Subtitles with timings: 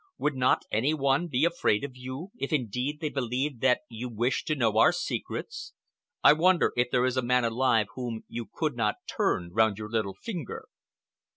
[0.17, 4.55] "Would not any one be afraid of you—if, indeed, they believed that you wished to
[4.55, 5.73] know our secrets?
[6.23, 9.91] I wonder if there is a man alive whom you could not turn round your
[9.91, 10.65] little finger."